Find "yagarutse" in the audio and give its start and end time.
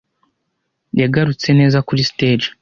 1.01-1.47